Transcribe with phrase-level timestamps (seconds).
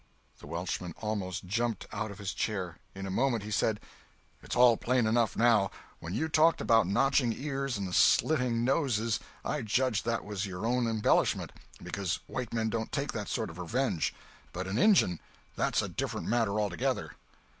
[0.39, 2.79] The Welshman almost jumped out of his chair.
[2.95, 3.79] In a moment he said:
[4.41, 5.69] "It's all plain enough, now.
[5.99, 10.65] When you talked about notching ears and slitting noses I judged that that was your
[10.65, 11.51] own embellishment,
[11.83, 14.11] because white men don't take that sort of revenge.
[14.53, 15.19] But an Injun!
[15.55, 17.13] That's a different matter altogether."